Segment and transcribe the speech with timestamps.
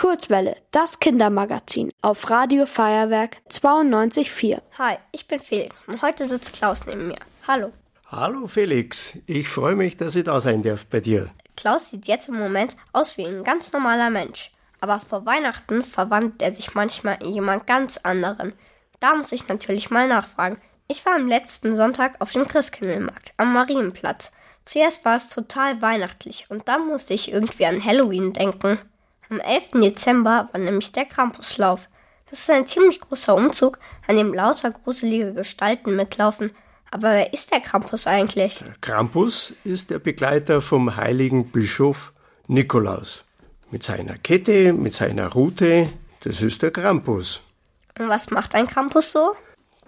[0.00, 4.62] Kurzwelle, das Kindermagazin auf Radio Feuerwerk 92.4.
[4.78, 7.18] Hi, ich bin Felix und heute sitzt Klaus neben mir.
[7.46, 7.70] Hallo.
[8.06, 11.28] Hallo Felix, ich freue mich, dass ich da sein darf bei dir.
[11.54, 14.52] Klaus sieht jetzt im Moment aus wie ein ganz normaler Mensch.
[14.80, 18.54] Aber vor Weihnachten verwandelt er sich manchmal in jemand ganz anderen.
[19.00, 20.56] Da muss ich natürlich mal nachfragen.
[20.88, 24.32] Ich war am letzten Sonntag auf dem Christkindlmarkt am Marienplatz.
[24.64, 28.80] Zuerst war es total weihnachtlich und dann musste ich irgendwie an Halloween denken.
[29.30, 29.80] Am 11.
[29.80, 31.88] Dezember war nämlich der Krampuslauf.
[32.28, 36.50] Das ist ein ziemlich großer Umzug, an dem lauter gruselige Gestalten mitlaufen.
[36.90, 38.58] Aber wer ist der Krampus eigentlich?
[38.58, 42.12] Der Krampus ist der Begleiter vom heiligen Bischof
[42.48, 43.24] Nikolaus.
[43.70, 45.90] Mit seiner Kette, mit seiner Rute,
[46.24, 47.42] das ist der Krampus.
[48.00, 49.36] Und was macht ein Krampus so?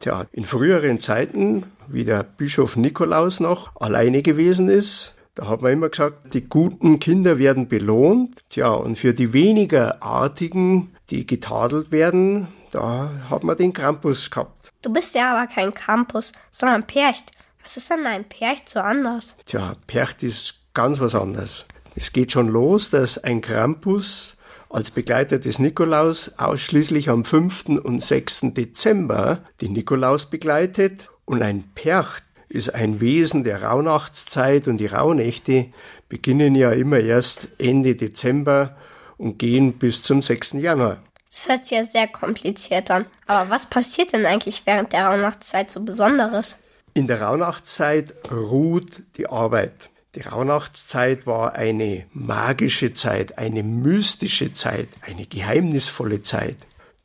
[0.00, 5.72] Tja, in früheren Zeiten, wie der Bischof Nikolaus noch alleine gewesen ist, da hat man
[5.72, 8.40] immer gesagt, die guten Kinder werden belohnt.
[8.50, 14.72] Tja, und für die weniger Artigen, die getadelt werden, da hat man den Krampus gehabt.
[14.82, 17.30] Du bist ja aber kein Krampus, sondern Percht.
[17.62, 19.36] Was ist denn ein Percht so anders?
[19.46, 21.66] Tja, Percht ist ganz was anderes.
[21.94, 24.36] Es geht schon los, dass ein Krampus
[24.70, 27.66] als Begleiter des Nikolaus ausschließlich am 5.
[27.84, 28.54] und 6.
[28.54, 35.66] Dezember den Nikolaus begleitet und ein Percht ist ein Wesen der Rauhnachtszeit und die Rauhnächte
[36.08, 38.76] beginnen ja immer erst Ende Dezember
[39.16, 40.52] und gehen bis zum 6.
[40.54, 41.02] Januar.
[41.30, 43.04] Das hört sich ja sehr kompliziert an.
[43.26, 46.58] Aber was passiert denn eigentlich während der Rauhnachtszeit so Besonderes?
[46.94, 49.90] In der Rauhnachtszeit ruht die Arbeit.
[50.14, 56.56] Die Rauhnachtszeit war eine magische Zeit, eine mystische Zeit, eine geheimnisvolle Zeit.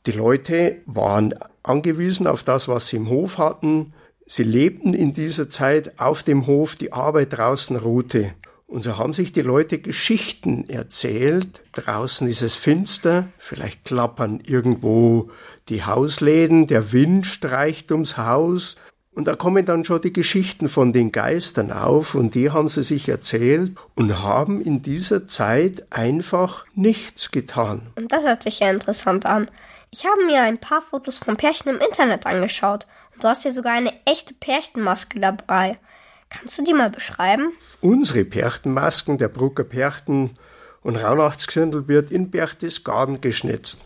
[0.05, 3.93] Die Leute waren angewiesen auf das, was sie im Hof hatten,
[4.25, 8.33] Sie lebten in dieser Zeit auf dem Hof, die Arbeit draußen ruhte.
[8.73, 11.61] Und so haben sich die Leute Geschichten erzählt.
[11.73, 15.29] Draußen ist es finster, vielleicht klappern irgendwo
[15.69, 18.77] die Hausläden, der Wind streicht ums Haus.
[19.11, 22.81] Und da kommen dann schon die Geschichten von den Geistern auf und die haben sie
[22.81, 27.83] sich erzählt und haben in dieser Zeit einfach nichts getan.
[27.95, 29.51] Und das hört sich ja interessant an.
[29.95, 33.51] Ich habe mir ein paar Fotos von Pärchen im Internet angeschaut und du hast ja
[33.51, 35.77] sogar eine echte Pärchenmaske dabei.
[36.31, 37.51] Kannst du die mal beschreiben?
[37.79, 40.31] Unsere Perchtenmasken, der Brucker Perchten
[40.81, 43.85] und Raunachtsgesindel wird in Berchtesgaden geschnitzt.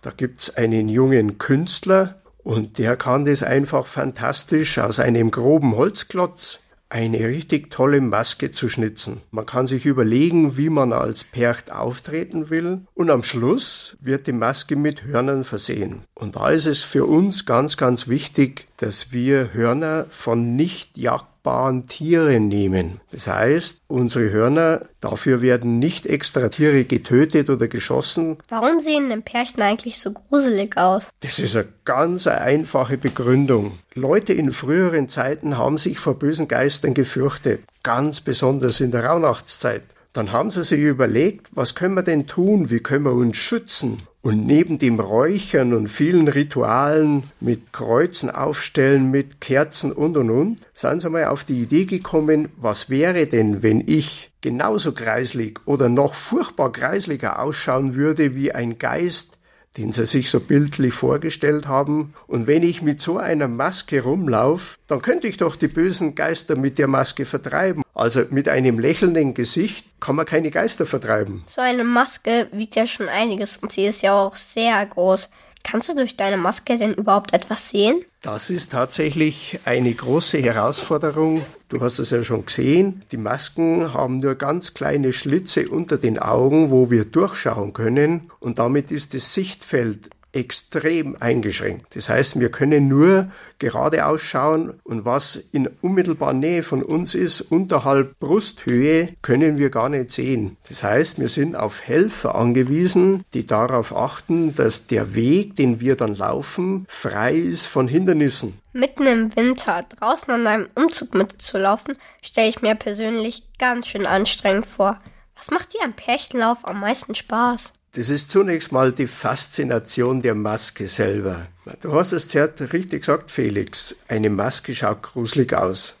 [0.00, 6.60] Da gibt's einen jungen Künstler und der kann das einfach fantastisch aus einem groben Holzklotz
[6.92, 9.22] eine richtig tolle Maske zu schnitzen.
[9.30, 14.32] Man kann sich überlegen, wie man als Percht auftreten will und am Schluss wird die
[14.32, 16.02] Maske mit Hörnern versehen.
[16.14, 21.32] Und da ist es für uns ganz, ganz wichtig, dass wir Hörner von nicht jagd
[21.42, 23.00] jagdbaren Tiere nehmen.
[23.10, 28.38] Das heißt, unsere Hörner, dafür werden nicht extra Tiere getötet oder geschossen.
[28.48, 31.10] Warum sehen denn Pärchen eigentlich so gruselig aus?
[31.20, 33.78] Das ist eine ganz einfache Begründung.
[33.94, 39.82] Leute in früheren Zeiten haben sich vor bösen Geistern gefürchtet, ganz besonders in der Rauhnachtszeit.
[40.12, 43.96] Dann haben sie sich überlegt, was können wir denn tun, wie können wir uns schützen?
[44.22, 50.60] Und neben dem Räuchern und vielen Ritualen mit Kreuzen aufstellen, mit Kerzen und und und,
[50.74, 55.88] sind sie mal auf die Idee gekommen, was wäre denn, wenn ich genauso kreislig oder
[55.88, 59.38] noch furchtbar kreisliger ausschauen würde wie ein Geist,
[59.76, 62.14] den sie sich so bildlich vorgestellt haben.
[62.26, 66.56] Und wenn ich mit so einer Maske rumlaufe, dann könnte ich doch die bösen Geister
[66.56, 67.82] mit der Maske vertreiben.
[67.94, 71.44] Also mit einem lächelnden Gesicht kann man keine Geister vertreiben.
[71.46, 75.30] So eine Maske wiegt ja schon einiges und sie ist ja auch sehr groß.
[75.64, 78.04] Kannst du durch deine Maske denn überhaupt etwas sehen?
[78.20, 81.44] Das ist tatsächlich eine große Herausforderung.
[81.68, 83.02] Du hast es ja schon gesehen.
[83.10, 88.30] Die Masken haben nur ganz kleine Schlitze unter den Augen, wo wir durchschauen können.
[88.40, 91.94] Und damit ist das Sichtfeld extrem eingeschränkt.
[91.94, 97.40] Das heißt, wir können nur geradeaus schauen und was in unmittelbarer Nähe von uns ist,
[97.40, 100.56] unterhalb Brusthöhe, können wir gar nicht sehen.
[100.68, 105.96] Das heißt, wir sind auf Helfer angewiesen, die darauf achten, dass der Weg, den wir
[105.96, 108.58] dann laufen, frei ist von Hindernissen.
[108.72, 114.66] Mitten im Winter draußen an einem Umzug mitzulaufen, stelle ich mir persönlich ganz schön anstrengend
[114.66, 114.98] vor.
[115.36, 117.74] Was macht dir am Pärchenlauf am meisten Spaß?
[117.94, 121.48] Das ist zunächst mal die Faszination der Maske selber.
[121.82, 123.96] Du hast es zuerst richtig gesagt, Felix.
[124.08, 125.96] Eine Maske schaut gruselig aus.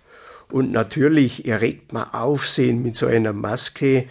[0.50, 4.08] Und natürlich erregt man Aufsehen mit so einer Maske.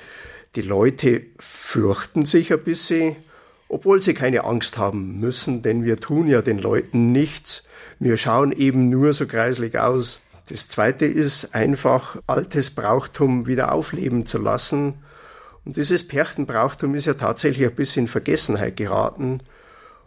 [0.55, 3.15] Die Leute fürchten sich ein bisschen,
[3.67, 7.67] obwohl sie keine Angst haben müssen, denn wir tun ja den Leuten nichts.
[7.97, 10.21] Wir schauen eben nur so kreislig aus.
[10.49, 14.99] Das zweite ist einfach, altes Brauchtum wieder aufleben zu lassen
[15.65, 19.41] Und dieses Perchtenbrauchtum ist ja tatsächlich ein bisschen in Vergessenheit geraten.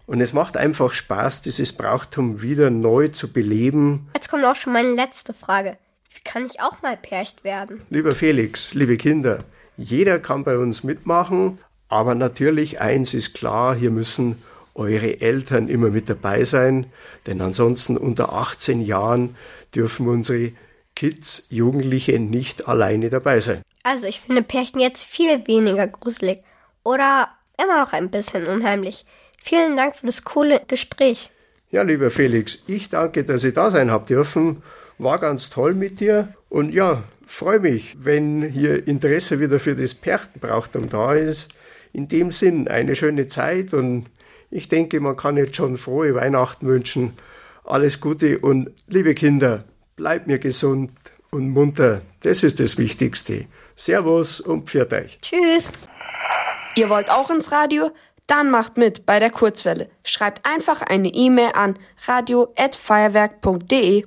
[0.06, 4.08] Und es macht einfach Spaß, dieses Brauchtum wieder neu zu beleben.
[4.14, 5.78] Jetzt kommt auch schon meine letzte Frage.
[6.12, 7.82] Wie kann ich auch mal Percht werden?
[7.88, 9.44] Lieber Felix, liebe Kinder,
[9.76, 11.58] jeder kann bei uns mitmachen,
[11.88, 14.42] aber natürlich eins ist klar, hier müssen
[14.74, 16.86] eure Eltern immer mit dabei sein,
[17.26, 19.36] denn ansonsten unter 18 Jahren
[19.74, 20.52] dürfen unsere
[20.94, 23.62] Kids, Jugendliche nicht alleine dabei sein.
[23.84, 26.40] Also ich finde Pärchen jetzt viel weniger gruselig
[26.82, 27.28] oder
[27.62, 29.04] immer noch ein bisschen unheimlich.
[29.42, 31.30] Vielen Dank für das coole Gespräch.
[31.70, 34.62] Ja, lieber Felix, ich danke, dass ich da sein habt dürfen.
[34.96, 39.94] War ganz toll mit dir und ja, freue mich, wenn hier Interesse wieder für das
[39.94, 41.52] Perchtenbrauchtum da ist.
[41.92, 44.06] In dem Sinn eine schöne Zeit und
[44.50, 47.12] ich denke, man kann jetzt schon frohe Weihnachten wünschen.
[47.64, 49.64] Alles Gute und liebe Kinder,
[49.96, 50.90] bleibt mir gesund
[51.34, 52.02] und munter.
[52.22, 53.46] Das ist das Wichtigste.
[53.76, 55.18] Servus und pfiat euch.
[55.20, 55.72] Tschüss.
[56.76, 57.90] Ihr wollt auch ins Radio?
[58.26, 59.90] Dann macht mit bei der Kurzwelle.
[60.02, 61.74] Schreibt einfach eine E-Mail an
[62.06, 64.06] radio@feuerwerk.de.